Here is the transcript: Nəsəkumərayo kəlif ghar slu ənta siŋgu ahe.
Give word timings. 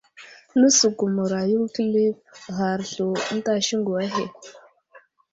Nəsəkumərayo 0.59 1.59
kəlif 1.75 2.17
ghar 2.55 2.79
slu 2.91 3.07
ənta 3.31 3.53
siŋgu 3.67 3.93
ahe. 4.05 4.25